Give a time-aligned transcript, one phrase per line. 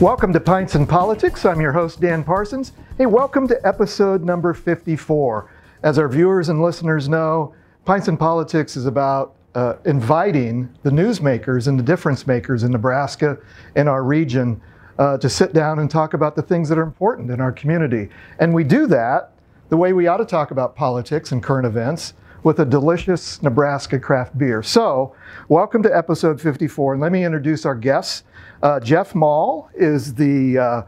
[0.00, 1.44] Welcome to Pints and Politics.
[1.44, 2.70] I'm your host, Dan Parsons.
[2.98, 5.50] Hey, welcome to episode number 54.
[5.82, 7.52] As our viewers and listeners know,
[7.84, 13.38] Pints and Politics is about uh, inviting the newsmakers and the difference makers in Nebraska
[13.74, 14.60] and our region
[15.00, 18.08] uh, to sit down and talk about the things that are important in our community.
[18.38, 19.32] And we do that
[19.68, 23.98] the way we ought to talk about politics and current events with a delicious Nebraska
[23.98, 24.62] craft beer.
[24.62, 25.16] So,
[25.48, 26.92] welcome to episode 54.
[26.92, 28.22] And let me introduce our guests.
[28.62, 30.82] Uh, Jeff Maul is the uh,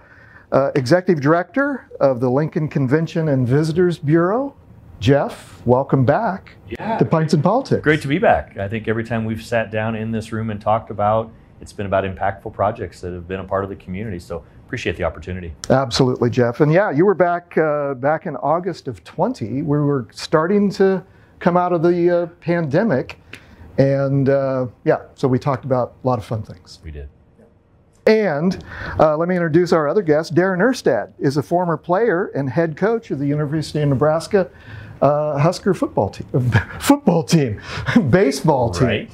[0.52, 4.54] uh, executive director of the Lincoln Convention and Visitors Bureau.
[4.98, 6.98] Jeff, welcome back Yeah.
[6.98, 7.82] to Pints and Politics.
[7.82, 8.58] Great to be back.
[8.58, 11.86] I think every time we've sat down in this room and talked about, it's been
[11.86, 14.18] about impactful projects that have been a part of the community.
[14.18, 15.54] So appreciate the opportunity.
[15.70, 16.60] Absolutely, Jeff.
[16.60, 19.62] And yeah, you were back uh, back in August of 20.
[19.62, 21.02] We were starting to
[21.38, 23.18] come out of the uh, pandemic,
[23.78, 26.78] and uh, yeah, so we talked about a lot of fun things.
[26.84, 27.08] We did.
[28.06, 28.62] And
[28.98, 30.34] uh, let me introduce our other guest.
[30.34, 34.50] Darren Erstad is a former player and head coach of the University of Nebraska
[35.02, 37.60] uh, Husker football team, football team,
[38.10, 38.86] baseball team.
[38.86, 39.10] Right.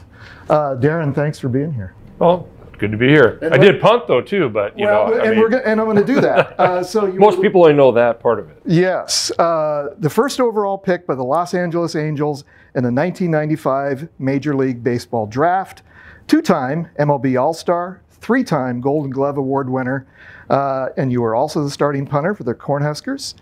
[0.48, 1.94] Uh, Darren, thanks for being here.
[2.18, 2.48] Well,
[2.78, 3.38] good to be here.
[3.42, 5.80] I did punt though too, but you well, know, I and mean, we're gonna, and
[5.80, 6.54] I'm going to do that.
[6.66, 8.60] Uh, so you, most people only know that part of it.
[8.64, 14.56] Yes, uh, the first overall pick by the Los Angeles Angels in the 1995 Major
[14.56, 15.82] League Baseball draft,
[16.26, 20.04] two-time MLB All-Star, three-time Golden Glove Award winner,
[20.50, 23.34] uh, and you were also the starting punter for the Cornhuskers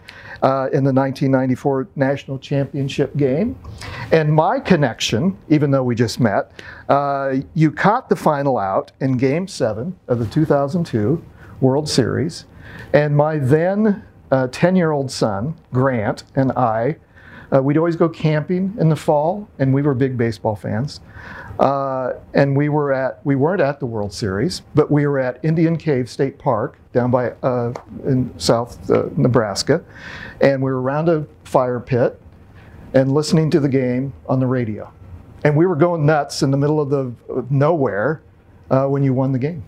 [0.43, 3.59] uh, in the 1994 National Championship game.
[4.13, 6.53] And my connection, even though we just met,
[6.91, 11.25] uh, you caught the final out in Game Seven of the 2002
[11.63, 12.45] World Series,
[12.93, 14.05] and my then
[14.51, 16.97] 10 year old son, Grant, and I,
[17.53, 21.01] uh, we'd always go camping in the fall, and we were big baseball fans.
[21.59, 25.39] Uh, and we were at we weren't at the World Series, but we were at
[25.45, 27.73] Indian Cave State Park down by uh,
[28.05, 29.85] in South uh, Nebraska,
[30.41, 32.21] and we were around a fire pit
[32.93, 34.93] and listening to the game on the radio,
[35.45, 38.23] and we were going nuts in the middle of the of nowhere
[38.71, 39.63] uh, when you won the game.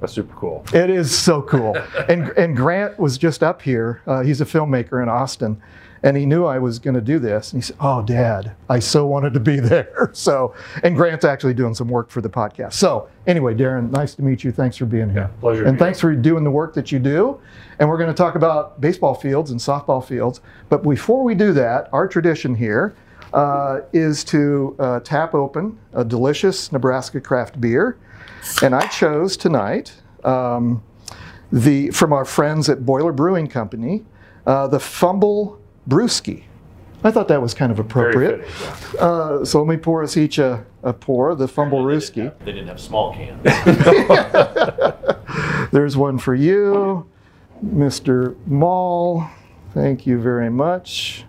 [0.00, 0.64] That's super cool.
[0.74, 1.76] It is so cool.
[2.08, 4.02] and and Grant was just up here.
[4.06, 5.62] Uh, he's a filmmaker in Austin,
[6.02, 7.52] and he knew I was going to do this.
[7.52, 11.54] And he said, "Oh, Dad, I so wanted to be there." So, and Grant's actually
[11.54, 12.74] doing some work for the podcast.
[12.74, 14.52] So, anyway, Darren, nice to meet you.
[14.52, 15.30] Thanks for being here.
[15.32, 17.40] Yeah, pleasure And thanks for doing the work that you do.
[17.78, 20.40] And we're going to talk about baseball fields and softball fields.
[20.68, 22.94] But before we do that, our tradition here
[23.32, 27.98] uh, is to uh, tap open a delicious Nebraska craft beer.
[28.62, 30.82] And I chose tonight um,
[31.52, 34.04] the from our friends at Boiler Brewing Company,
[34.46, 36.44] uh, the Fumble Brewski.
[37.04, 38.38] I thought that was kind of appropriate.
[38.38, 39.00] Very fitting.
[39.00, 42.32] Uh, so let me pour us each a, a pour, the Fumble Brewski.
[42.44, 43.42] They didn't have small cans.
[45.72, 47.08] There's one for you,
[47.64, 48.36] Mr.
[48.46, 49.28] Maul.
[49.74, 51.24] Thank you very much.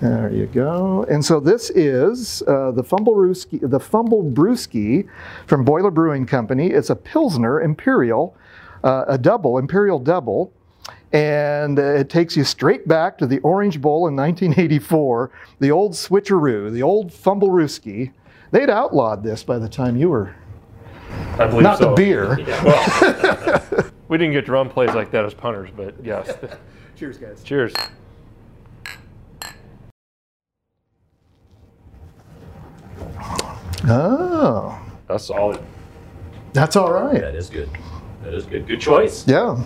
[0.00, 1.04] There you go.
[1.10, 5.06] And so this is uh, the Fumble Brewski, the Fumble Brewski
[5.46, 6.68] from Boiler Brewing Company.
[6.68, 8.34] It's a Pilsner Imperial,
[8.82, 10.52] uh, a double, Imperial double.
[11.12, 15.92] And uh, it takes you straight back to the Orange Bowl in 1984, the old
[15.92, 18.12] switcheroo, the old Fumble Brewski.
[18.52, 20.34] They'd outlawed this by the time you were
[21.38, 21.94] I believe not the so.
[21.96, 22.38] beer.
[22.64, 26.32] Well, we didn't get drum plays like that as punters, but yes.
[26.96, 27.42] Cheers, guys.
[27.42, 27.72] Cheers.
[33.88, 34.78] Oh,
[35.08, 35.60] That's solid.
[36.52, 37.20] that's all right.
[37.20, 37.70] that is good.
[38.22, 38.66] That is good.
[38.66, 39.26] Good choice.
[39.26, 39.62] Yeah.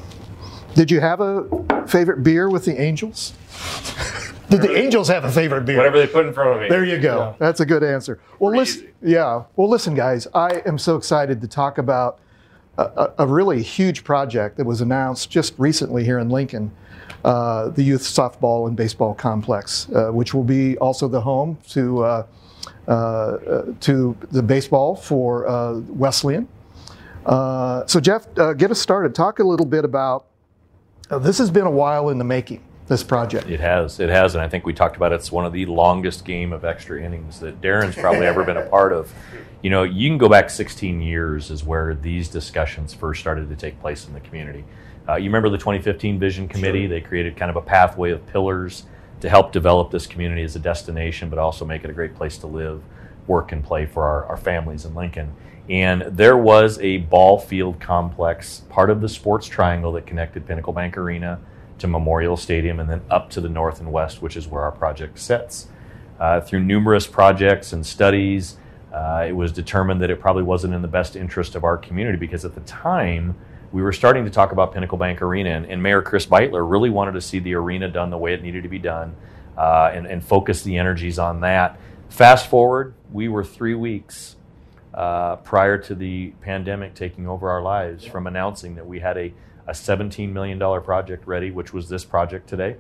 [0.75, 3.33] Did you have a favorite beer with the Angels?
[4.51, 5.79] Did the Angels have a favorite beer?
[5.79, 6.69] Whatever they put in front of me.
[6.69, 7.19] There you go.
[7.19, 7.35] Yeah.
[7.39, 8.21] That's a good answer.
[8.39, 8.83] Well, Pretty listen.
[9.03, 9.13] easy.
[9.13, 9.45] Yeah.
[9.57, 10.29] Well, listen, guys.
[10.35, 12.19] I am so excited to talk about
[12.77, 16.73] a, a, really huge project that was announced just recently here in Lincoln,
[17.25, 22.03] uh, the Youth Softball and Baseball Complex, uh, which will be also the home to
[22.03, 22.27] uh,
[22.87, 26.47] uh, uh, to the baseball for uh, Wesleyan.
[27.25, 29.15] Uh, so, Jeff, uh, get us started.
[29.15, 30.27] Talk a little bit about.
[31.11, 32.63] Uh, this has been a while in the making.
[32.87, 33.49] This project.
[33.49, 33.99] It has.
[33.99, 34.35] It has.
[34.35, 35.15] And I think we talked about it.
[35.15, 38.67] it's one of the longest game of extra innings that Darren's probably ever been a
[38.67, 39.13] part of.
[39.63, 43.57] You know, you can go back 16 years is where these discussions first started to
[43.57, 44.63] take place in the community.
[45.09, 46.87] Uh, you remember the 2015 Vision Committee?
[46.87, 48.85] They created kind of a pathway of pillars
[49.23, 52.37] to help develop this community as a destination, but also make it a great place
[52.39, 52.83] to live,
[53.27, 55.33] work, and play for our, our families in Lincoln.
[55.69, 60.73] And there was a ball field complex, part of the sports triangle that connected Pinnacle
[60.73, 61.41] Bank Arena
[61.79, 64.73] to Memorial Stadium and then up to the north and west, which is where our
[64.73, 65.69] project sits.
[66.21, 68.57] Uh, through numerous projects and studies,
[68.95, 72.17] Uh, it was determined that it probably wasn't in the best interest of our community
[72.17, 73.35] because at the time
[73.73, 76.91] we were starting to talk about Pinnacle Bank Arena, and, and Mayor Chris Beutler really
[76.91, 79.17] wanted to see the arena done the way it needed to be done
[79.59, 81.77] uh, and, and focus the energies on that.
[82.09, 84.37] Fast forward, we were three weeks
[84.95, 89.35] uh, prior to the pandemic taking over our lives from announcing that we had a,
[89.67, 92.77] a $17 million project ready, which was this project today.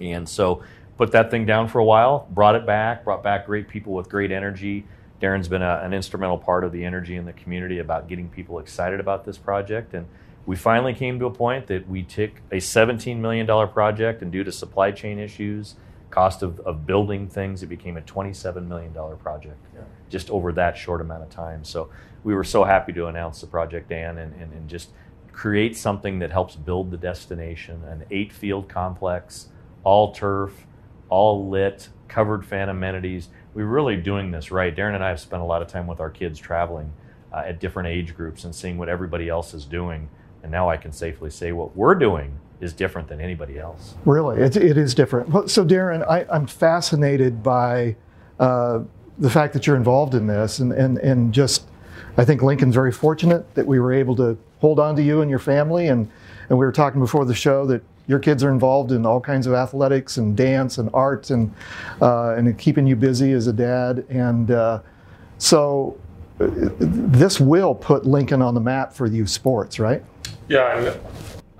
[0.00, 0.62] And so
[0.96, 4.08] put that thing down for a while, brought it back, brought back great people with
[4.08, 4.86] great energy.
[5.20, 8.60] Darren's been a, an instrumental part of the energy in the community about getting people
[8.60, 9.94] excited about this project.
[9.94, 10.06] And
[10.44, 14.44] we finally came to a point that we took a $17 million project, and due
[14.44, 15.74] to supply chain issues,
[16.10, 19.80] cost of, of building things, it became a $27 million project yeah.
[20.08, 21.64] Just over that short amount of time.
[21.64, 21.90] So
[22.24, 24.90] we were so happy to announce the project, Dan, and, and, and just
[25.32, 29.48] create something that helps build the destination an eight field complex,
[29.84, 30.66] all turf,
[31.08, 33.28] all lit, covered fan amenities.
[33.54, 34.74] We're really doing this right.
[34.74, 36.92] Darren and I have spent a lot of time with our kids traveling
[37.32, 40.08] uh, at different age groups and seeing what everybody else is doing.
[40.42, 43.94] And now I can safely say what we're doing is different than anybody else.
[44.04, 45.50] Really, it, it is different.
[45.50, 47.96] So, Darren, I, am fascinated by
[48.40, 48.80] uh,
[49.18, 51.66] the fact that you're involved in this, and, and, and just
[52.18, 55.30] I think Lincoln's very fortunate that we were able to hold on to you and
[55.30, 55.88] your family.
[55.88, 56.10] And,
[56.48, 59.46] and we were talking before the show that your kids are involved in all kinds
[59.46, 61.52] of athletics and dance and art and,
[62.00, 64.04] uh, and keeping you busy as a dad.
[64.08, 64.80] And uh,
[65.38, 65.98] so
[66.40, 66.46] uh,
[66.78, 70.02] this will put Lincoln on the map for youth sports, right?
[70.48, 70.94] Yeah,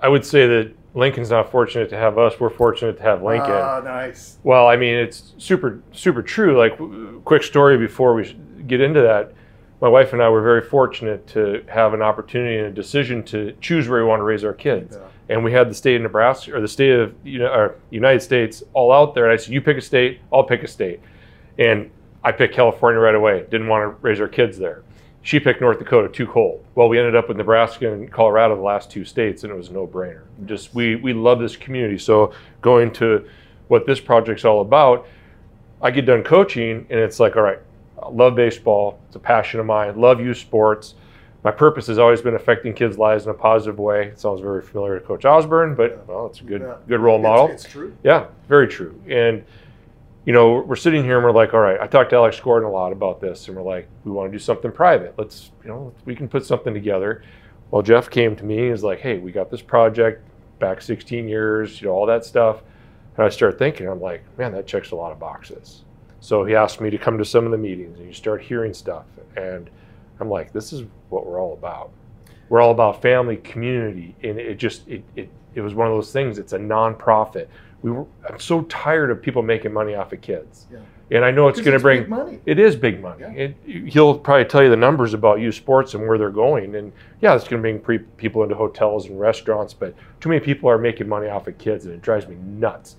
[0.00, 2.40] I would say that Lincoln's not fortunate to have us.
[2.40, 3.52] We're fortunate to have Lincoln.
[3.52, 4.38] Ah, nice.
[4.43, 6.58] Well, I mean, it's super, super true.
[6.58, 6.78] Like,
[7.26, 8.34] quick story before we
[8.66, 9.32] get into that.
[9.82, 13.54] My wife and I were very fortunate to have an opportunity and a decision to
[13.60, 14.96] choose where we want to raise our kids.
[14.96, 15.06] Yeah.
[15.28, 18.20] And we had the state of Nebraska or the state of you know, our United
[18.20, 19.25] States all out there.
[19.25, 21.00] And I said, "You pick a state, I'll pick a state."
[21.58, 21.90] And
[22.25, 23.44] I picked California right away.
[23.50, 24.82] Didn't want to raise our kids there.
[25.26, 26.64] She picked North Dakota, too cold.
[26.76, 29.70] Well, we ended up with Nebraska and Colorado, the last two states, and it was
[29.70, 30.23] a no-brainer.
[30.44, 31.99] Just we we love this community.
[31.99, 32.32] So
[32.62, 33.28] going to
[33.67, 35.08] what this project's all about,
[35.82, 37.58] I get done coaching, and it's like, all right,
[38.00, 39.00] I love baseball.
[39.08, 40.00] It's a passion of mine.
[40.00, 40.94] Love youth sports.
[41.43, 44.06] My purpose has always been affecting kids' lives in a positive way.
[44.06, 46.76] It sounds very familiar to Coach Osborne, but well, it's a good yeah.
[46.87, 47.49] good role model.
[47.49, 47.96] It's, it's true.
[48.05, 48.94] Yeah, very true.
[49.08, 49.44] And
[50.26, 52.69] you know, we're sitting here and we're like, all right, I talked to Alex Gordon
[52.69, 55.14] a lot about this, and we're like, we want to do something private.
[55.17, 57.23] Let's, you know, we can put something together.
[57.70, 60.28] Well, Jeff came to me and was like, hey, we got this project
[60.58, 62.62] back 16 years, you know, all that stuff.
[63.17, 65.84] And I started thinking, I'm like, man, that checks a lot of boxes.
[66.19, 68.75] So he asked me to come to some of the meetings, and you start hearing
[68.75, 69.05] stuff.
[69.37, 69.70] And
[70.19, 71.93] I'm like, this is what we're all about.
[72.49, 76.12] We're all about family, community, and it just it it, it was one of those
[76.12, 76.38] things.
[76.38, 77.49] It's a nonprofit
[77.87, 80.67] we were, I'm so tired of people making money off of kids.
[80.73, 80.79] Yeah.
[81.12, 82.41] And I know it's going to bring money.
[82.44, 83.21] It is big money.
[83.21, 83.31] Yeah.
[83.31, 83.56] It,
[83.93, 86.75] he'll probably tell you the numbers about youth sports and where they're going.
[86.75, 89.73] And yeah, it's going to bring pre- people into hotels and restaurants.
[89.73, 92.97] But too many people are making money off of kids, and it drives me nuts.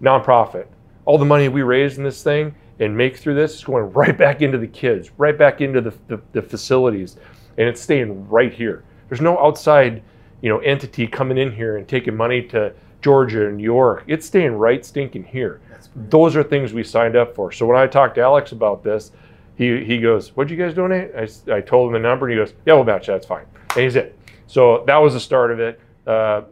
[0.00, 0.66] Nonprofit,
[1.04, 4.16] all the money we raise in this thing and make through this is going right
[4.16, 7.16] back into the kids, right back into the, the, the facilities,
[7.58, 8.84] and it's staying right here.
[9.08, 10.00] There's no outside,
[10.42, 14.04] you know, entity coming in here and taking money to Georgia and New York.
[14.06, 15.60] It's staying right stinking here.
[15.94, 17.52] Those are things we signed up for.
[17.52, 19.10] So when I talked to Alex about this,
[19.56, 21.10] he, he goes, What'd you guys donate?
[21.14, 23.12] I, I told him the number, and he goes, Yeah, we'll match that.
[23.12, 23.44] That's fine.
[23.74, 24.18] And he's it.
[24.46, 25.80] So that was the start of it.
[26.06, 26.42] Uh,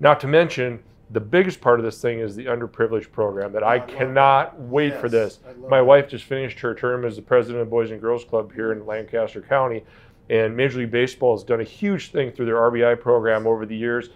[0.00, 3.76] not to mention, the biggest part of this thing is the underprivileged program that I,
[3.76, 5.40] I cannot wait yes, for this.
[5.68, 5.84] My that.
[5.84, 8.84] wife just finished her term as the president of Boys and Girls Club here in
[8.84, 9.84] Lancaster County,
[10.28, 13.76] and Major League Baseball has done a huge thing through their RBI program over the
[13.76, 14.10] years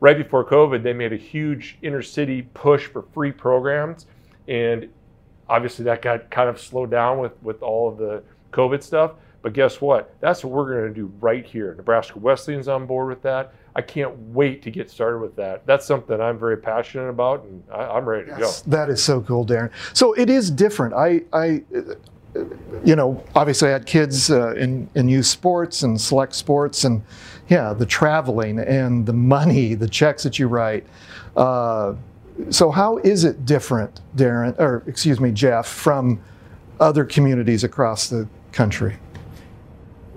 [0.00, 4.06] right before COVID, they made a huge inner city push for free programs.
[4.48, 4.88] And
[5.48, 8.22] obviously that got kind of slowed down with, with all of the
[8.52, 9.12] COVID stuff.
[9.42, 10.12] But guess what?
[10.20, 11.74] That's what we're going to do right here.
[11.76, 13.54] Nebraska Wesleyan's on board with that.
[13.76, 15.64] I can't wait to get started with that.
[15.66, 18.70] That's something I'm very passionate about, and I, am ready to yes, go.
[18.70, 19.70] That is so cool, Darren.
[19.92, 20.94] So it is different.
[20.94, 21.62] I, I
[22.84, 27.02] you know, obviously I had kids uh, in, in youth sports and select sports, and
[27.48, 30.86] yeah, the traveling and the money, the checks that you write.
[31.36, 31.94] Uh,
[32.50, 36.20] so how is it different, Darren, or excuse me, Jeff, from
[36.80, 38.96] other communities across the country?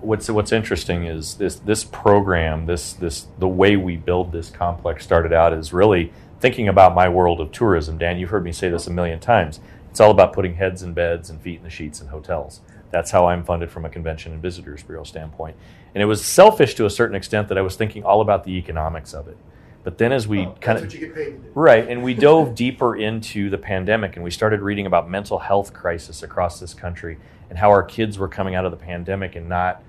[0.02, 5.04] What's what's interesting is this this program, this this the way we build this complex
[5.04, 7.98] started out is really thinking about my world of tourism.
[7.98, 9.60] Dan, you've heard me say this a million times.
[9.90, 12.62] It's all about putting heads in beds and feet in the sheets in hotels.
[12.92, 15.56] That's how I'm funded from a convention and visitors bureau standpoint.
[15.94, 18.52] And it was selfish to a certain extent that I was thinking all about the
[18.52, 19.38] economics of it.
[19.84, 21.52] But then as we Oh, kind of what you get paid to do.
[21.54, 25.74] Right, and we dove deeper into the pandemic and we started reading about mental health
[25.74, 27.18] crisis across this country
[27.50, 29.82] and how our kids were coming out of the pandemic and not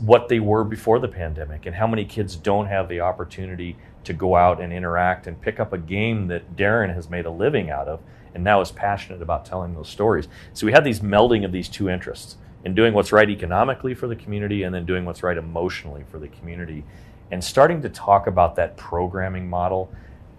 [0.00, 4.12] what they were before the pandemic and how many kids don't have the opportunity to
[4.12, 7.70] go out and interact and pick up a game that Darren has made a living
[7.70, 8.00] out of
[8.34, 10.28] and now is passionate about telling those stories.
[10.52, 14.06] So we had these melding of these two interests in doing what's right economically for
[14.08, 16.84] the community and then doing what's right emotionally for the community
[17.30, 19.90] and starting to talk about that programming model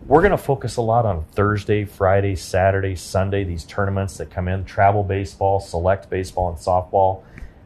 [0.07, 4.47] we're going to focus a lot on Thursday, Friday, Saturday, Sunday, these tournaments that come
[4.47, 7.23] in travel baseball, select baseball, and softball.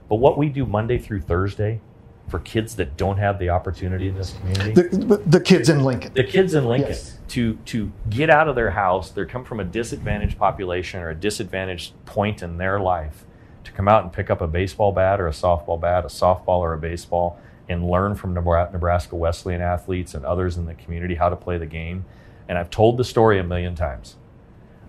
[0.09, 1.79] But what we do Monday through Thursday
[2.29, 6.13] for kids that don't have the opportunity in this community, The, the kids in Lincoln.
[6.13, 7.17] the kids in Lincoln, Yes.
[7.33, 11.15] To, to get out of their house, they come from a disadvantaged population or a
[11.15, 13.25] disadvantaged point in their life,
[13.63, 16.59] to come out and pick up a baseball bat or a softball bat, a softball
[16.59, 21.27] or a baseball, and learn from Nebraska Wesleyan athletes and others in the community how
[21.27, 22.05] to play the game.
[22.47, 24.15] And I've told the story a million times.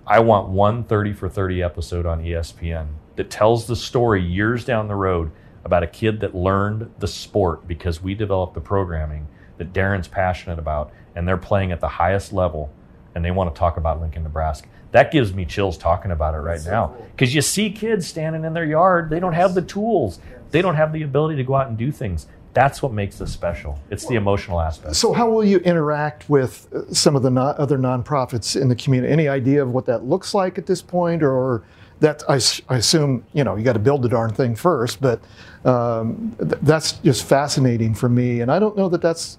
[0.07, 4.89] I want one 30 for 30 episode on ESPN that tells the story years down
[4.89, 5.31] the road
[5.65, 10.59] about a kid that learned the sport because we developed the programming that Darren's passionate
[10.59, 12.73] about and they're playing at the highest level
[13.15, 14.69] and they want to talk about Lincoln, Nebraska.
[14.91, 16.89] That gives me chills talking about it right now.
[16.89, 17.07] cool.
[17.13, 20.21] Because you see kids standing in their yard, they don't have the tools,
[20.51, 22.27] they don't have the ability to go out and do things.
[22.53, 23.81] That's what makes this special.
[23.91, 24.95] It's the emotional aspect.
[24.95, 29.13] So, how will you interact with uh, some of the other nonprofits in the community?
[29.13, 31.65] Any idea of what that looks like at this point, or
[31.99, 32.37] that I
[32.77, 35.21] assume you know you got to build the darn thing first, but
[35.65, 39.39] um, th- that's just fascinating for me, and I don't know that that's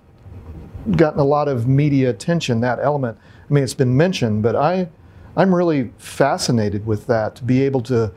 [0.92, 2.60] gotten a lot of media attention.
[2.62, 3.18] That element.
[3.50, 4.90] I mean, it's been mentioned, but I
[5.38, 8.12] I'm really fascinated with that to be able to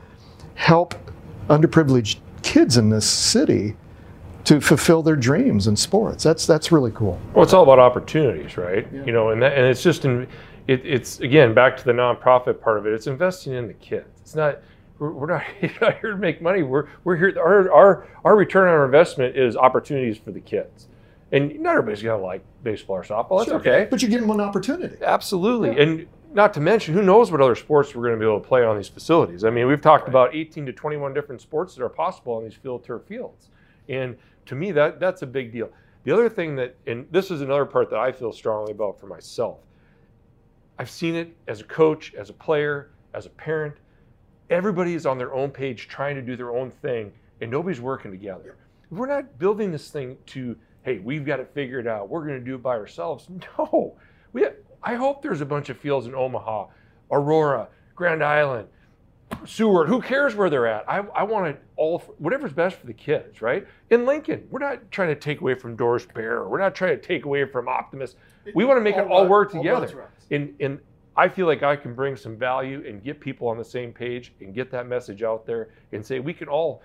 [0.55, 0.95] help
[1.49, 3.75] underprivileged kids in this city
[4.45, 6.23] to fulfill their dreams in sports.
[6.23, 7.19] That's that's really cool.
[7.33, 8.91] Well, it's all about opportunities, right?
[8.91, 10.27] You know, and that, and it's just in,
[10.67, 12.93] it, it's again back to the nonprofit part of it.
[12.93, 14.07] It's investing in the kids.
[14.21, 14.59] It's not
[14.99, 15.43] we're, we're not,
[15.81, 16.63] not here to make money.
[16.63, 17.33] We're we're here.
[17.39, 20.87] Our our our return on our investment is opportunities for the kids,
[21.31, 23.39] and not everybody's gonna like baseball or softball.
[23.39, 23.87] That's okay.
[23.89, 24.97] But you give them an opportunity.
[25.01, 25.79] Absolutely.
[25.79, 28.47] And not to mention, who knows what other sports we're going to be able to
[28.47, 29.43] play on these facilities.
[29.43, 32.53] I mean, we've talked about 18 to 21 different sports that are possible on these
[32.53, 33.49] field turf fields.
[33.87, 35.69] And to me, that that's a big deal.
[36.03, 39.07] The other thing that, and this is another part that I feel strongly about for
[39.07, 39.59] myself,
[40.77, 43.75] I've seen it as a coach, as a player, as a parent.
[44.49, 48.11] Everybody is on their own page trying to do their own thing, and nobody's working
[48.11, 48.55] together.
[48.89, 50.55] We're not building this thing to,
[50.89, 52.09] hey, we've got it figured out.
[52.09, 53.27] We're going to do it by ourselves.
[53.57, 53.95] No.
[54.31, 54.45] We,
[54.83, 56.67] I hope there's a bunch of fields in Omaha,
[57.11, 58.67] Aurora, Grand Island,
[59.45, 59.87] Seward.
[59.87, 60.87] Who cares where they're at?
[60.87, 63.67] I, I want it all, for, whatever's best for the kids, right?
[63.89, 66.47] In Lincoln, we're not trying to take away from Doris Bair.
[66.47, 68.15] We're not trying to take away from Optimus.
[68.53, 70.09] We want to make it all work together.
[70.31, 70.79] And, and
[71.15, 74.33] I feel like I can bring some value and get people on the same page
[74.41, 76.81] and get that message out there and say we can all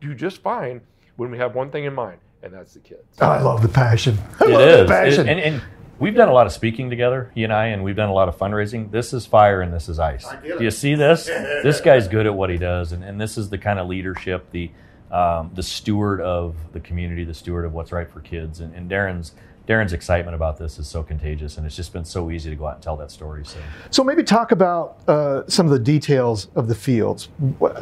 [0.00, 0.80] do just fine
[1.16, 3.02] when we have one thing in mind, and that's the kids.
[3.20, 4.18] I love the passion.
[4.40, 4.78] I It love is.
[4.80, 5.28] the passion.
[5.28, 5.62] It- and, and
[5.98, 8.28] we've done a lot of speaking together, he and I, and we've done a lot
[8.28, 8.90] of fundraising.
[8.90, 10.26] This is fire and this is ice.
[10.42, 11.26] Do you see this?
[11.62, 14.50] this guy's good at what he does, and, and this is the kind of leadership,
[14.50, 14.70] the
[15.10, 18.58] um, the steward of the community, the steward of what's right for kids.
[18.58, 19.32] And, and Darren's
[19.66, 22.66] Darren's excitement about this is so contagious, and it's just been so easy to go
[22.66, 23.46] out and tell that story.
[23.46, 23.58] So
[23.90, 27.30] so maybe talk about uh, some of the details of the fields.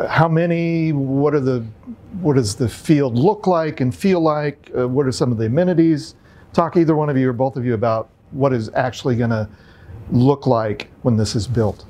[0.09, 0.93] How many?
[0.93, 1.67] What are the?
[2.21, 4.71] What does the field look like and feel like?
[4.77, 6.15] Uh, what are some of the amenities?
[6.53, 9.49] Talk either one of you or both of you about what is actually going to
[10.11, 11.85] look like when this is built.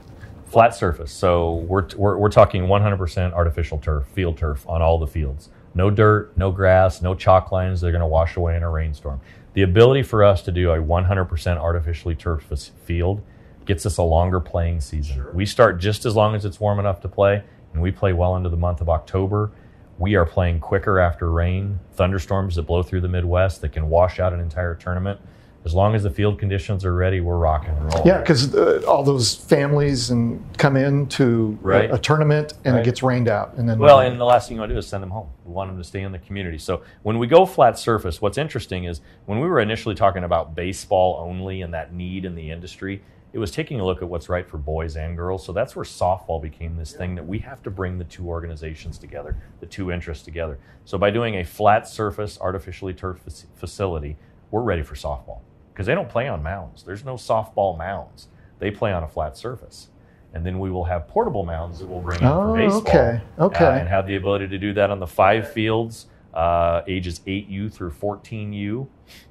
[0.52, 1.10] Flat surface.
[1.10, 5.48] So we're, we're, we're talking 100% artificial turf, field turf on all the fields.
[5.74, 8.68] No dirt, no grass, no chalk lines that are going to wash away in a
[8.70, 9.20] rainstorm.
[9.54, 13.22] The ability for us to do a 100% artificially turfed f- field
[13.64, 15.24] gets us a longer playing season.
[15.32, 17.42] We start just as long as it's warm enough to play,
[17.72, 19.52] and we play well into the month of October.
[19.98, 24.20] We are playing quicker after rain, thunderstorms that blow through the Midwest that can wash
[24.20, 25.18] out an entire tournament.
[25.64, 28.06] As long as the field conditions are ready, we're rocking and rolling.
[28.06, 31.94] Yeah, because uh, all those families and come in to a- Right.
[31.94, 32.80] a, tournament and Right.
[32.82, 34.78] it gets rained out, and then Well, and the last thing you want to do
[34.80, 35.28] is send them home.
[35.44, 36.58] We want them to stay in the community.
[36.58, 40.56] So when we go flat surface, what's interesting is when we were initially talking about
[40.56, 43.02] baseball only and that need in the industry,
[43.32, 45.44] it was taking a look at what's right for boys and girls.
[45.46, 48.98] So that's where softball became this thing that we have to bring the two organizations
[48.98, 50.58] together, the two interests together.
[50.84, 53.20] So by doing a flat surface, artificially turf
[53.54, 54.16] facility,
[54.50, 55.38] we're ready for softball
[55.72, 56.82] because they don't play on mounds.
[56.82, 58.28] There's no softball mounds.
[58.58, 59.88] They play on a flat surface.
[60.34, 63.20] And then we will have portable mounds that we'll bring in Oh, for baseball okay,
[63.38, 63.64] okay.
[63.66, 67.70] uh, and have the ability to do that on the five fields uh, ages 8U
[67.72, 68.86] through 14U.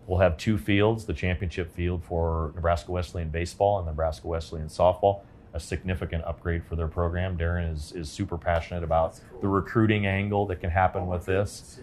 [0.05, 5.21] We'll have two fields the championship field for Nebraska Wesleyan baseball and Nebraska Wesleyan softball.
[5.53, 7.37] A significant upgrade for their program.
[7.37, 11.79] Darren is, is super passionate about the recruiting angle that can happen with this.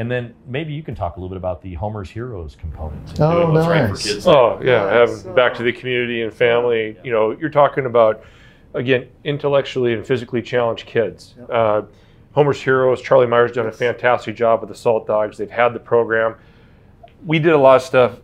[0.00, 3.20] And then maybe you can talk a little bit about the Homer's Heroes component.
[3.20, 4.02] Oh, Doing what's right for nice.
[4.02, 4.26] kids.
[4.26, 5.22] Oh yeah, Nice.
[5.22, 6.96] having back to the community and family.
[7.04, 8.24] You know, you're talking about
[8.72, 11.34] again intellectually and physically challenged kids.
[11.38, 11.50] Yep.
[11.52, 11.82] Uh,
[12.32, 15.36] Homer's Heroes, Charlie Meyer's done a fantastic job with the Saltdogs.
[15.36, 16.36] They've had the program.
[17.26, 18.20] We did a lot of stuff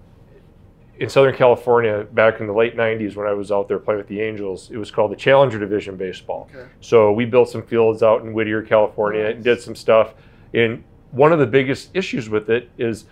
[0.98, 4.08] in Southern California back in the late '90s when I was out there playing with
[4.08, 4.70] the Angels.
[4.70, 6.48] It was called the Challenger Division baseball.
[6.54, 6.66] Okay.
[6.80, 10.14] So we built some fields out in Whittier, California, and did some stuff.
[10.54, 13.04] And one of the biggest issues with it is,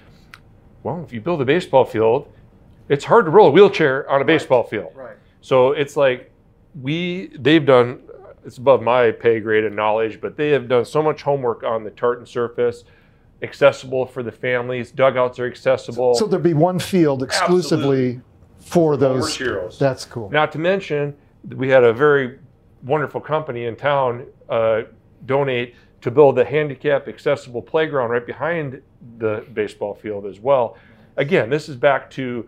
[0.83, 2.31] well, if you build a baseball field,
[2.89, 4.93] it's hard to roll a wheelchair on a baseball field.
[4.95, 5.17] Right.
[5.41, 6.31] So it's like
[6.81, 8.01] we they've done
[8.45, 11.83] it's above my pay grade and knowledge, but they have done so much homework on
[11.83, 12.85] the tartan surface,
[13.43, 14.91] accessible for the families.
[14.91, 16.15] Dugouts are accessible.
[16.15, 18.21] So there'd be one field exclusively
[18.59, 19.35] for those.
[19.37, 19.79] Heroes.
[19.79, 20.31] That's cool.
[20.31, 21.17] Not to mention,
[21.57, 22.39] we had a very
[22.83, 24.83] wonderful company in town uh,
[25.25, 25.75] donate
[26.05, 28.83] to build a handicap accessible playground right behind
[29.17, 30.77] the baseball field as well.
[31.17, 32.47] Again, this is back to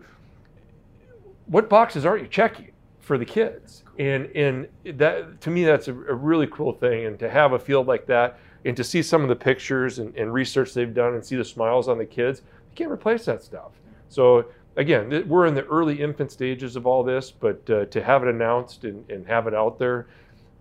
[1.47, 3.83] what boxes aren't you checking for the kids?
[3.97, 4.67] And and
[4.99, 7.07] that to me that's a, a really cool thing.
[7.07, 10.15] And to have a field like that and to see some of the pictures and,
[10.15, 13.41] and research they've done and see the smiles on the kids, you can't replace that
[13.41, 13.71] stuff.
[14.09, 14.45] So
[14.75, 18.29] again, we're in the early infant stages of all this, but uh, to have it
[18.29, 20.05] announced and, and have it out there,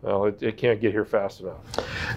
[0.03, 1.57] well, it, it can't get here fast enough.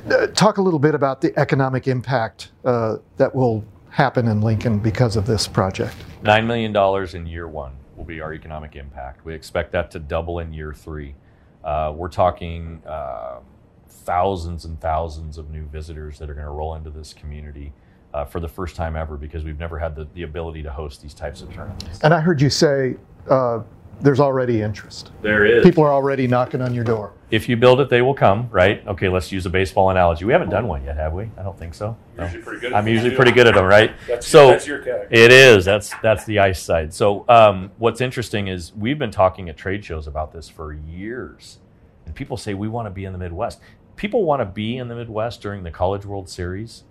[0.10, 4.80] Uh, talk a little bit about the economic impact uh, that will happen in Lincoln
[4.80, 5.96] because of this project.
[6.24, 9.26] $9 million in year one will be our economic impact.
[9.26, 11.16] We expect that to double in year three.
[11.64, 13.40] Uh, we're talking uh,
[13.88, 17.74] thousands and thousands of new visitors that are going to roll into this community
[18.14, 21.02] uh, for the first time ever because we've never had the, the ability to host
[21.02, 22.00] these types of tournaments.
[22.04, 22.96] And I heard you say
[23.30, 23.62] uh,
[24.02, 25.12] there's already interest.
[25.22, 25.64] There is.
[25.64, 27.14] People are already knocking on your door.
[27.32, 28.86] If you build it, they will come, right?
[28.88, 30.26] Okay, let's use a baseball analogy.
[30.26, 31.30] We haven't done one yet, have we?
[31.38, 31.96] I don't think so.
[32.18, 32.28] No.
[32.28, 32.74] pretty good.
[32.74, 33.94] I'm usually pretty good at them, right?
[34.22, 35.08] so your category.
[35.12, 35.66] It is.
[35.66, 36.94] That's that's the ice side.
[36.94, 41.60] So um, what's interesting is we've been talking at trade shows about this for years,
[42.06, 43.60] and people say we want to be in the Midwest.
[43.96, 46.84] People want to be in the Midwest during the College World Series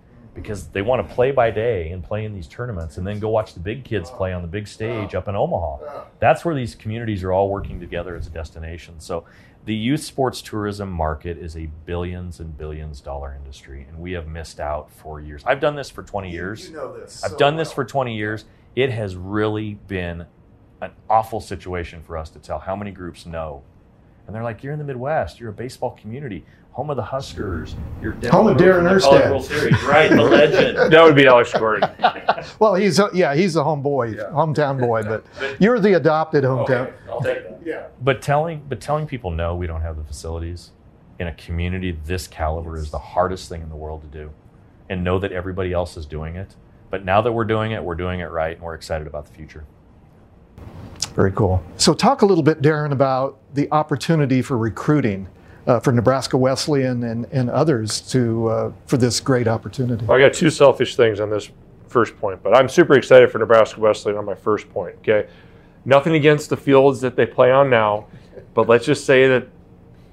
[0.43, 3.29] because they want to play by day and play in these tournaments, and then go
[3.29, 6.05] watch the big kids play on the big stage up in Omaha.
[6.19, 9.01] That's where these communities are all working together as a destination.
[9.01, 9.25] So.
[9.65, 14.27] The youth sports tourism market is a billions and billions dollar industry, and we have
[14.27, 15.43] missed out for years.
[15.45, 16.71] I've done this for 20 years.
[16.71, 17.23] You know this.
[17.23, 18.47] I've done this for 20 years.
[18.75, 20.25] It has really been
[20.81, 23.63] an awful situation for us to tell how many groups know.
[24.29, 27.75] And they're like, you're in the Midwest, you're a baseball community, home of the Huskers,
[28.03, 29.31] you're down Home of the road Darren from the College Erstad.
[29.31, 30.11] World Series, right?
[30.11, 30.79] The legend.
[30.93, 31.91] That would be Alex Gordon.
[32.61, 35.25] Well, he's a, yeah, he's a home boy, hometown boy, but
[35.59, 36.93] you're the adopted hometown.
[37.09, 37.61] I'll take that.
[37.65, 37.87] Yeah.
[38.03, 40.73] But telling, but telling people no, we don't have the facilities
[41.19, 44.31] in a community this caliber is the hardest thing in the world to do,
[44.91, 46.55] and know that everybody else is doing it.
[46.91, 49.33] But now that we're doing it, we're doing it right, and we're excited about the
[49.33, 49.65] future.
[51.19, 51.61] Very cool.
[51.79, 55.27] So, talk a little bit, Darren, about the opportunity for recruiting
[55.67, 60.07] uh, for Nebraska Wesleyan and, and others to uh, for this great opportunity.
[60.09, 61.51] I got two selfish things on this
[61.89, 64.95] first point, but I'm super excited for Nebraska Wesleyan on my first point.
[64.99, 65.29] Okay,
[65.85, 68.07] nothing against the fields that they play on now,
[68.55, 69.49] but let's just say that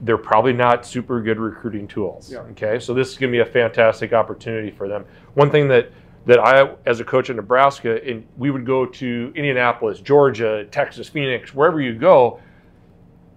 [0.02, 2.32] they're probably not super good recruiting tools.
[2.32, 2.39] Yeah.
[2.39, 5.06] Okay, so this is going to be a fantastic opportunity for them.
[5.36, 5.91] One thing that
[6.26, 11.08] that I, as a coach at Nebraska, and we would go to Indianapolis, Georgia, Texas,
[11.08, 12.40] Phoenix, wherever you go.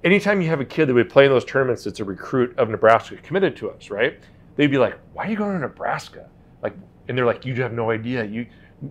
[0.05, 2.71] Anytime you have a kid that would play in those tournaments that's a recruit of
[2.71, 4.19] Nebraska committed to us, right?
[4.57, 6.29] They'd be like, "Why are you going to Nebraska?"
[6.63, 6.75] Like,
[7.09, 8.47] and they're like, "You have no idea." You,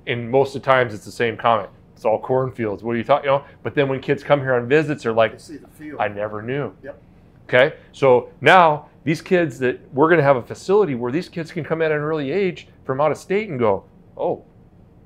[0.05, 1.69] and most of the times it's the same comment.
[1.95, 2.83] It's all cornfields.
[2.83, 3.25] What are you talking?
[3.25, 3.45] You know.
[3.63, 5.99] But then when kids come here on visits, they're like, See the field.
[5.99, 6.71] I never knew.
[6.83, 7.01] Yep.
[7.45, 7.75] Okay.
[7.91, 11.63] So now these kids that we're going to have a facility where these kids can
[11.63, 13.83] come at an early age from out of state and go,
[14.17, 14.43] oh,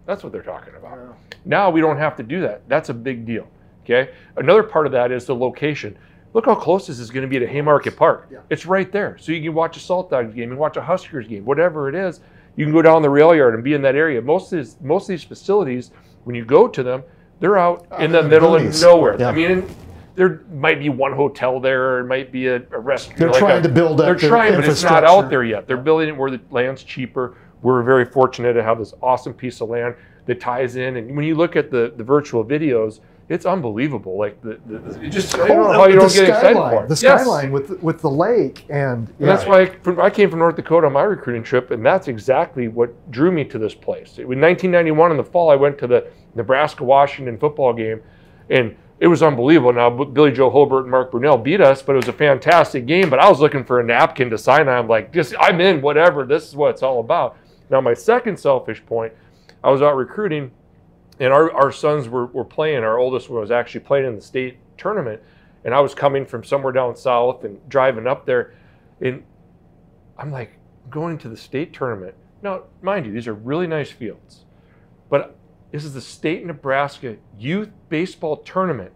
[0.06, 1.18] that's what they're talking about.
[1.44, 2.62] Now we don't have to do that.
[2.70, 3.48] That's a big deal.
[3.84, 4.12] Okay.
[4.38, 5.98] Another part of that is the location.
[6.34, 8.30] Look how close this is going to be to Haymarket Park.
[8.32, 8.40] Yeah.
[8.50, 9.18] It's right there.
[9.18, 12.22] So you can watch a Saltdogs game and watch a Huskers game, whatever it is.
[12.56, 14.22] You can go down the rail yard and be in that area.
[14.22, 15.92] Most of these, most of these facilities,
[16.24, 17.04] when you go to them,
[17.40, 19.18] they're out Out in the middle of nowhere.
[19.20, 19.30] Yeah.
[19.30, 19.68] I mean,
[20.16, 23.18] there might be one hotel there, or it might be a, a restaurant.
[23.18, 25.68] They're like trying a- to build up They're trying, but it's not out there yet.
[25.68, 27.36] They're building it where the land's cheaper.
[27.62, 29.96] We're very fortunate to have this awesome piece of land
[30.26, 30.98] that ties in.
[30.98, 34.18] And when you look at the, the virtual videos, it's unbelievable.
[34.18, 36.90] Like the, the, just I don't know how you don't get excited skyline, for it.
[36.90, 37.22] The Yes.
[37.22, 40.58] skyline with with the lake and, And that's why I, from, I came from North
[40.58, 44.18] Dakota on my recruiting trip, and that's exactly what drew me to this place.
[44.18, 48.02] In 1991, in the fall, I went to the Nebraska Washington football game,
[48.50, 49.72] and it was unbelievable.
[49.74, 53.10] Now, Billy Joe Hobert and Mark Brunell beat us, but it was a fantastic game.
[53.10, 54.78] But I was looking for a napkin to sign on.
[54.78, 56.26] I'm like, just I'm in, whatever.
[56.26, 57.38] This is what it's all about.
[57.72, 59.14] Now, my second selfish point,
[59.64, 60.52] I was out recruiting,
[61.20, 62.84] and our, our sons were, were playing.
[62.84, 65.22] Our oldest one was actually playing in the state tournament,
[65.64, 68.54] and I was coming from somewhere down south and driving up there,
[69.00, 69.24] and
[70.18, 72.14] I'm like going to the state tournament.
[72.44, 74.44] Now, mind you, these are really nice fields,
[75.10, 75.38] but
[75.72, 78.92] this is the state Nebraska youth baseball tournament,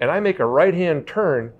[0.00, 1.52] and I make a right hand turn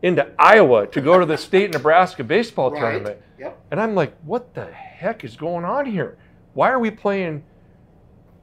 [0.00, 2.80] into Iowa to go to the state Nebraska baseball Right.
[2.80, 3.20] tournament.
[3.38, 3.58] Yep.
[3.70, 6.18] And I'm like, what the heck is going on here?
[6.54, 7.44] Why are we playing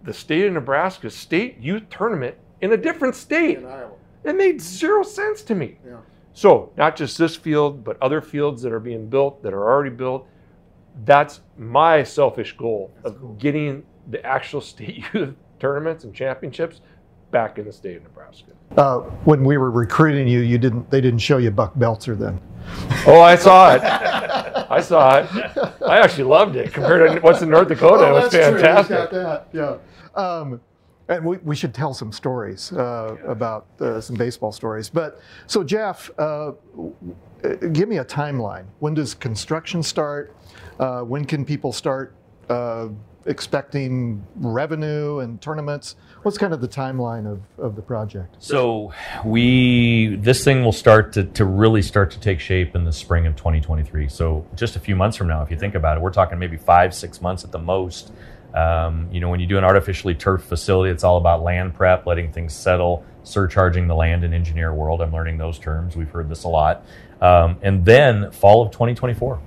[0.04, 3.58] the state of Nebraska state youth tournament in a different state?
[3.60, 3.92] In Iowa.
[4.24, 5.78] It made zero sense to me.
[5.86, 5.98] Yeah.
[6.34, 9.90] So, not just this field, but other fields that are being built, that are already
[9.96, 10.28] built.
[11.06, 13.34] That's my selfish goal That's of cool.
[13.36, 16.82] getting the actual state youth tournaments and championships
[17.32, 18.52] back in the state of Nebraska.
[18.78, 20.90] Uh, when we were recruiting you, you didn't.
[20.90, 22.40] They didn't show you Buck Beltzer then.
[23.06, 23.84] Oh, I saw it.
[23.84, 25.30] I saw it.
[25.86, 28.08] I actually loved it compared to what's in North Dakota.
[28.08, 29.10] it was fantastic.
[29.12, 29.48] that.
[29.52, 29.78] Yeah.
[30.16, 30.62] Um,
[31.10, 34.90] and we, we should tell some stories uh, about uh, some baseball stories.
[34.90, 36.54] But so Jeff, uh,
[37.44, 38.66] uh, give me a timeline.
[38.80, 40.36] When does construction start?
[40.80, 42.16] Uh, when can people start
[42.50, 42.90] uh,
[43.26, 45.96] expecting revenue and tournaments?
[46.24, 48.36] What's kind of the timeline of, of the project?
[48.40, 48.94] So
[49.26, 53.26] we this thing will start to, to really start to take shape in the spring
[53.28, 54.08] of 2023.
[54.10, 56.58] So just a few months from now, if you think about it, we're talking maybe
[56.58, 58.12] five six months at the most.
[58.54, 62.06] Um, you know, when you do an artificially turfed facility, it's all about land prep,
[62.06, 65.02] letting things settle, surcharging the land and engineer world.
[65.02, 65.96] I'm learning those terms.
[65.96, 66.86] We've heard this a lot.
[67.20, 69.42] Um, and then fall of 2024.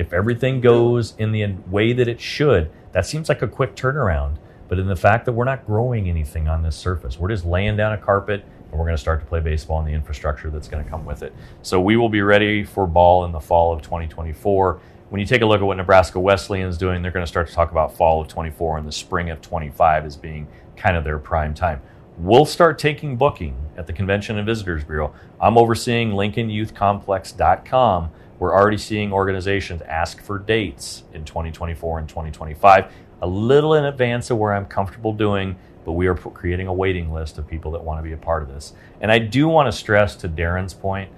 [0.00, 4.36] If everything goes in the way that it should, that seems like a quick turnaround.
[4.66, 7.76] But in the fact that we're not growing anything on this surface, we're just laying
[7.76, 10.68] down a carpet and we're going to start to play baseball and the infrastructure that's
[10.68, 11.34] going to come with it.
[11.60, 14.80] So we will be ready for ball in the fall of 2024.
[15.10, 17.48] When you take a look at what Nebraska Wesleyan is doing, they're going to start
[17.48, 21.04] to talk about fall of 24 and the spring of 25 as being kind of
[21.04, 21.82] their prime time.
[22.16, 25.12] We'll start taking booking at the Convention and Visitors Bureau.
[25.38, 28.10] I'm overseeing LincolnYouthComplex.com.
[28.40, 34.30] We're already seeing organizations ask for dates in 2024 and 2025, a little in advance
[34.30, 37.84] of where I'm comfortable doing, but we are creating a waiting list of people that
[37.84, 38.72] want to be a part of this.
[39.02, 41.12] And I do want to stress to Darren's point,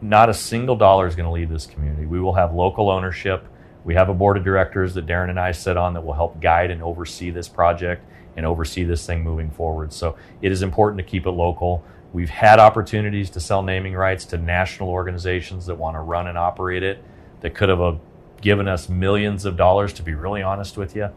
[0.00, 2.06] not a single dollar is going to leave this community.
[2.06, 3.46] We will have local ownership.
[3.84, 6.40] We have a board of directors that Darren and I sit on that will help
[6.40, 8.06] guide and oversee this project
[8.38, 9.92] and oversee this thing moving forward.
[9.92, 11.84] So it is important to keep it local.
[12.12, 16.38] We've had opportunities to sell naming rights to national organizations that want to run and
[16.38, 17.02] operate it
[17.40, 17.94] that could have uh,
[18.40, 21.10] given us millions of dollars, to be really honest with you.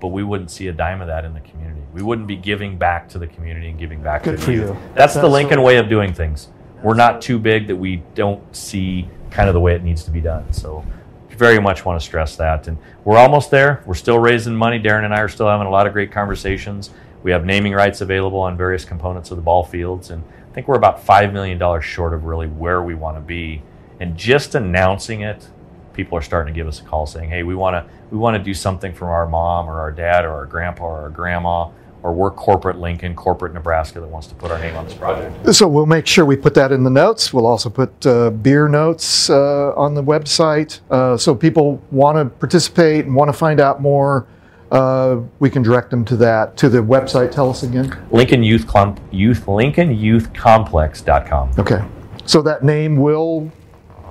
[0.00, 1.82] But we wouldn't see a dime of that in the community.
[1.92, 4.52] We wouldn't be giving back to the community and giving back Good to the for
[4.52, 4.76] you.
[4.94, 6.48] That's the Lincoln way of doing things.
[6.82, 10.10] We're not too big that we don't see kind of the way it needs to
[10.10, 10.52] be done.
[10.52, 10.84] So
[11.30, 12.68] very much want to stress that.
[12.68, 13.82] And we're almost there.
[13.86, 14.78] We're still raising money.
[14.78, 16.90] Darren and I are still having a lot of great conversations.
[17.24, 20.10] We have naming rights available on various components of the ball fields.
[20.10, 23.62] And I think we're about $5 million short of really where we want to be.
[23.98, 25.48] And just announcing it,
[25.94, 28.36] people are starting to give us a call saying, hey, we want to, we want
[28.36, 31.70] to do something from our mom or our dad or our grandpa or our grandma.
[32.02, 35.54] Or we're corporate Lincoln, corporate Nebraska that wants to put our name on this project.
[35.54, 37.32] So we'll make sure we put that in the notes.
[37.32, 40.80] We'll also put uh, beer notes uh, on the website.
[40.90, 44.26] Uh, so people want to participate and want to find out more.
[44.74, 47.30] Uh, we can direct them to that to the website.
[47.30, 47.96] Tell us again.
[48.10, 51.52] Lincoln Youth, Clump, Youth Lincoln Youth Complex.com.
[51.56, 51.84] Okay.
[52.26, 53.52] So that name will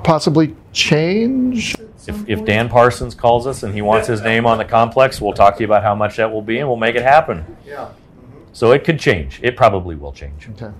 [0.05, 1.75] possibly change.
[2.07, 5.33] If, if Dan Parsons calls us and he wants his name on the complex, we'll
[5.33, 7.45] talk to you about how much that will be and we'll make it happen.
[7.65, 7.91] Yeah.
[8.53, 9.41] So it could change.
[9.43, 10.47] It probably will change.
[10.49, 10.73] Okay.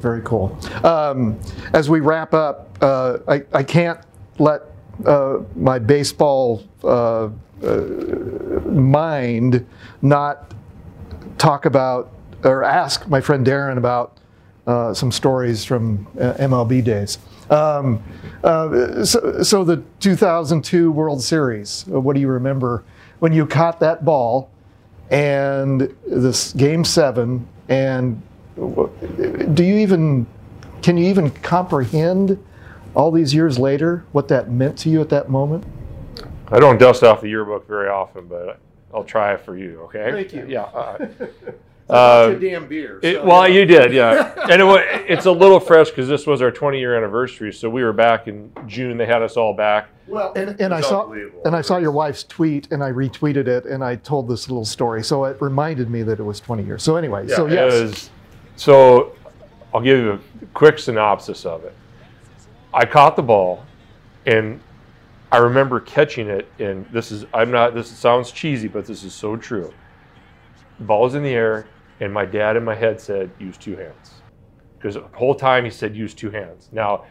[0.00, 0.58] Very cool.
[0.84, 1.38] Um,
[1.72, 4.00] as we wrap up, uh, I, I can't
[4.38, 4.62] let
[5.04, 7.28] uh, my baseball uh,
[7.62, 7.76] uh,
[8.66, 9.66] mind
[10.02, 10.54] not
[11.38, 12.12] talk about
[12.44, 14.18] or ask my friend Darren about
[14.66, 17.18] uh, some stories from uh, MLB days.
[17.50, 18.02] Um,
[18.42, 21.86] so, so the 2002 World Series.
[21.86, 22.84] What do you remember
[23.20, 24.50] when you caught that ball
[25.10, 27.48] and this Game Seven?
[27.68, 28.20] And
[28.56, 30.26] do you even
[30.82, 32.38] can you even comprehend
[32.94, 35.64] all these years later what that meant to you at that moment?
[36.48, 38.58] I don't dust off the yearbook very often, but
[38.94, 39.80] I'll try it for you.
[39.84, 40.10] Okay.
[40.12, 40.46] Thank you.
[40.48, 40.96] Yeah.
[41.90, 43.00] Uh, Uh, damn beer.
[43.02, 44.34] It, well, you did, yeah.
[44.50, 47.50] and it, wa- it's a little fresh because this was our 20 year anniversary.
[47.50, 48.98] So we were back in June.
[48.98, 49.88] They had us all back.
[50.06, 51.10] Well, and, and I saw
[51.46, 54.66] and I saw your wife's tweet, and I retweeted it, and I told this little
[54.66, 56.82] story, so it reminded me that it was 20 years.
[56.82, 58.10] So anyway, so it yes, was-
[58.56, 59.12] so
[59.72, 61.74] I'll give you a quick synopsis of it.
[62.72, 63.64] I caught the ball,
[64.26, 64.60] and
[65.32, 66.50] I remember catching it.
[66.58, 67.74] And this is I'm not.
[67.74, 69.72] This sounds cheesy, but this is so true.
[70.78, 71.66] The ball was in the air,
[72.00, 74.22] and my dad in my head said, "Use two hands,"
[74.78, 77.04] because the whole time he said, "Use two hands." Now,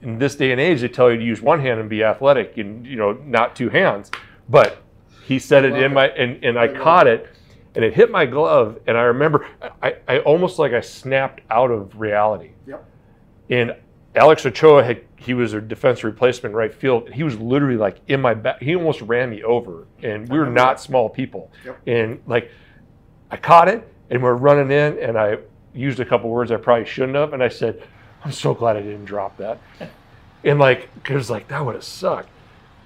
[0.00, 2.56] in this day and age, they tell you to use one hand and be athletic,
[2.58, 4.10] and you know, not two hands.
[4.48, 4.78] But
[5.24, 7.28] he said it in my, and, and I caught it,
[7.74, 9.46] and it hit my glove, and I remember,
[9.80, 12.50] I, I almost like I snapped out of reality.
[12.66, 12.84] Yep.
[13.50, 13.76] And
[14.14, 17.08] Alex Ochoa had, he was a defense replacement right field.
[17.10, 18.60] He was literally like in my back.
[18.60, 21.50] He almost ran me over, and we were not small people.
[21.64, 21.80] Yep.
[21.86, 22.50] And like,
[23.30, 25.38] I caught it, and we're running in, and I
[25.74, 27.82] used a couple words I probably shouldn't have, and I said,
[28.24, 29.58] "I'm so glad I didn't drop that."
[30.44, 32.28] And like, because like that would have sucked.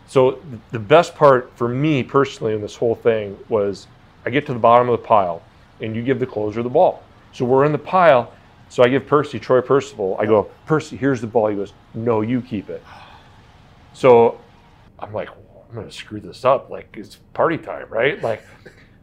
[0.07, 3.87] So the best part for me personally in this whole thing was
[4.25, 5.43] I get to the bottom of the pile
[5.81, 7.03] and you give the closer the ball.
[7.33, 8.33] So we're in the pile.
[8.69, 11.49] So I give Percy, Troy Percival, I go, Percy, here's the ball.
[11.49, 12.83] He goes, No, you keep it.
[13.93, 14.41] So
[14.99, 16.71] I'm like, I'm gonna screw this up.
[16.71, 18.21] Like it's party time, right?
[18.23, 18.43] Like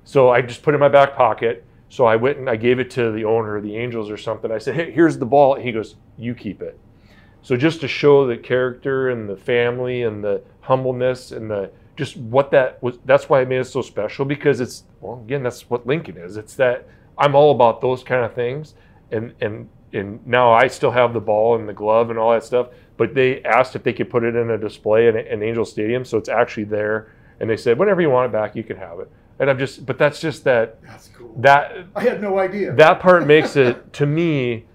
[0.03, 1.65] so I just put it in my back pocket.
[1.89, 4.51] So I went and I gave it to the owner of the Angels or something.
[4.51, 5.55] I said, Hey, here's the ball.
[5.55, 6.79] He goes, You keep it.
[7.41, 12.17] So just to show the character and the family and the humbleness and the just
[12.17, 15.69] what that was that's why it made it so special because it's well again that's
[15.69, 16.37] what Lincoln is.
[16.37, 18.73] It's that I'm all about those kind of things
[19.11, 22.43] and and and now I still have the ball and the glove and all that
[22.43, 22.67] stuff.
[22.97, 26.03] But they asked if they could put it in a display in, in Angel Stadium,
[26.05, 27.11] so it's actually there.
[27.39, 29.11] And they said, whenever you want it back, you can have it.
[29.39, 31.33] And I'm just, but that's just that that's cool.
[31.39, 32.73] that I had no idea.
[32.75, 34.65] that part makes it to me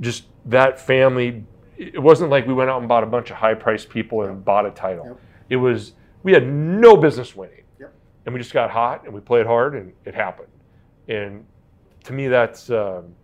[0.00, 1.44] just that family
[1.76, 4.44] it wasn't like we went out and bought a bunch of high priced people and
[4.44, 5.20] bought a title Yep.
[5.50, 7.92] it was we had no business winning Yep.
[8.26, 10.48] and we just got hot and we played hard and it happened
[11.08, 11.44] and
[12.04, 13.14] to me that's um,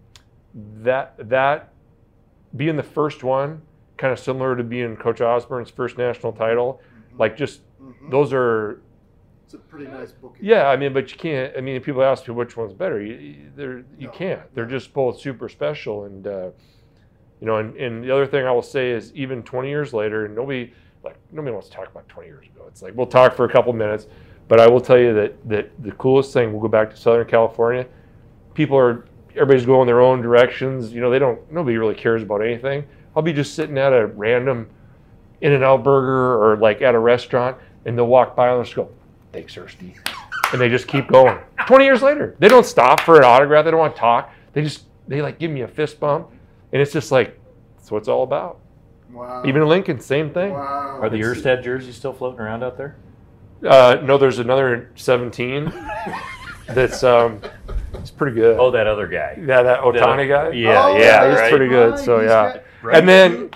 [0.83, 1.71] that that
[2.57, 3.63] being the first one
[3.97, 6.81] kind of similar to being coach osborne's first national title
[7.19, 8.11] like just Mhm.
[8.11, 8.81] those are
[9.45, 10.37] It's a pretty nice book.
[10.41, 11.57] yeah, I mean, but you can't.
[11.57, 14.55] I mean, if people ask you which one's better, you, you, they're, you No, can't.
[14.55, 16.51] They're just both super special, and uh,
[17.41, 17.57] you know.
[17.57, 20.73] And, and the other thing I will say is, even 20 years later, and nobody
[21.03, 22.65] like nobody wants to talk about 20 years ago.
[22.69, 24.07] It's like we'll talk for a couple minutes,
[24.47, 26.53] but I will tell you that that the coolest thing.
[26.53, 27.87] We'll go back to Southern California.
[28.55, 30.93] People are everybody's going their own directions.
[30.93, 31.51] You know, they don't.
[31.53, 32.85] Nobody really cares about anything.
[33.15, 34.69] I'll be just sitting at a random
[35.41, 38.65] In and Out Burger or like at a restaurant, and they'll walk by and they'll
[38.65, 38.91] just go,
[39.33, 39.95] "Thanks, Thirsty,"
[40.53, 41.39] and they just keep going.
[41.67, 43.65] Twenty years later, they don't stop for an autograph.
[43.65, 44.33] They don't want to talk.
[44.53, 46.29] They just they like give me a fist bump,
[46.73, 47.39] and it's just like
[47.77, 48.61] that's what it's all about.
[49.13, 49.43] Wow.
[49.45, 50.53] Even in Lincoln, same thing.
[50.53, 51.01] wow.
[51.03, 52.97] Are the Erstad jerseys still floating around out there?
[53.67, 55.73] Uh, no, there's another 17
[56.69, 57.41] that's um,
[58.01, 58.59] it's pretty good.
[58.59, 59.37] Oh, that other guy.
[59.39, 60.51] yeah, that Ohtani guy.
[60.51, 61.51] Yeah, Oh, yeah, he's right.
[61.51, 61.99] pretty good.
[61.99, 62.97] So he's yeah, got- Right.
[62.97, 63.51] and then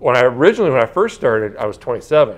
[0.00, 2.36] when I originally when I first started, I was 27.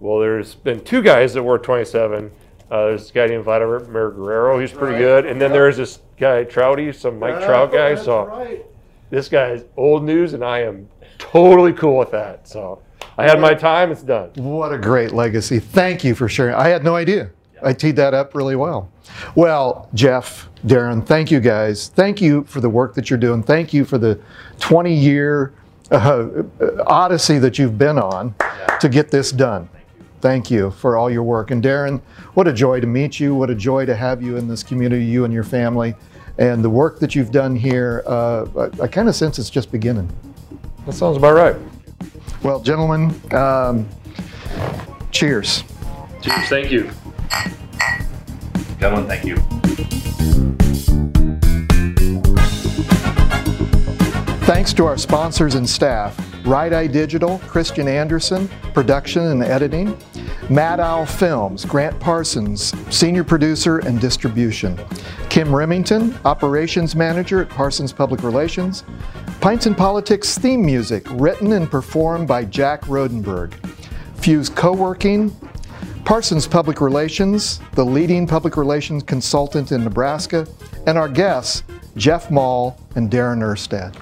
[0.00, 2.30] Well, there's been two guys that were 27.
[2.70, 4.58] Uh, there's a guy named Vladimir Guerrero.
[4.58, 5.00] He's pretty Right.
[5.00, 5.26] good.
[5.26, 5.52] And then Yep.
[5.56, 7.90] there's this guy Trouty, some Mike Yeah, Trout guy.
[7.90, 8.64] that's So right.
[9.10, 10.88] this guy's old news, and I am
[11.18, 12.46] totally cool with that.
[12.48, 12.80] So
[13.16, 13.92] I had my time.
[13.92, 14.30] It's done.
[14.36, 15.58] What a great legacy.
[15.60, 16.54] Thank you for sharing.
[16.54, 17.30] I had no idea.
[17.64, 18.90] I teed that up really well.
[19.34, 21.88] Well, Jeff, Darren, thank you guys.
[21.88, 23.42] Thank you for the work that you're doing.
[23.42, 24.20] Thank you for the
[24.60, 25.52] 20 year
[25.90, 26.42] uh,
[26.86, 28.34] odyssey that you've been on
[28.80, 29.68] to get this done.
[30.20, 31.50] Thank you for all your work.
[31.50, 32.00] And Darren,
[32.32, 33.34] what a joy to meet you.
[33.34, 35.94] What a joy to have you in this community, you and your family.
[36.38, 39.70] And the work that you've done here, uh, I, I kind of sense it's just
[39.70, 40.10] beginning.
[40.86, 41.56] That sounds about right.
[42.42, 43.88] Well, gentlemen, um,
[45.10, 45.62] cheers.
[46.22, 46.48] Cheers.
[46.48, 46.90] Thank you.
[48.78, 49.36] Gentlemen, thank you.
[54.44, 59.96] Thanks to our sponsors and staff, Right Eye Digital, Christian Anderson, production and editing,
[60.50, 64.78] Mad Owl Films, Grant Parsons, senior producer and distribution,
[65.30, 68.84] Kim Remington, operations manager at Parsons Public Relations,
[69.40, 73.54] Pints and Politics theme music written and performed by Jack Rodenberg,
[74.16, 75.34] Fuse Co-working,
[76.04, 80.46] Parsons Public Relations, the leading public relations consultant in Nebraska,
[80.86, 81.62] and our guests,
[81.96, 83.96] Jeff Maul and Darren Erstad.